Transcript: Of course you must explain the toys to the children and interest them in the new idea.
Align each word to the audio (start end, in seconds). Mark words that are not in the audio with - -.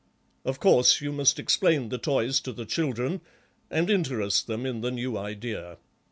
Of 0.43 0.59
course 0.59 0.99
you 0.99 1.11
must 1.11 1.37
explain 1.37 1.89
the 1.89 1.99
toys 1.99 2.39
to 2.39 2.51
the 2.51 2.65
children 2.65 3.21
and 3.69 3.87
interest 3.87 4.47
them 4.47 4.65
in 4.65 4.81
the 4.81 4.89
new 4.89 5.15
idea. 5.15 5.77